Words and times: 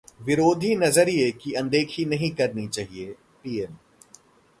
विरोधी 0.21 0.75
नजरिये 0.75 1.29
की 1.31 1.51
अनदेखी 1.53 2.05
नहीं 2.05 2.31
करनी 2.31 2.67
चाहिए: 2.67 3.13
पीएम 3.43 3.75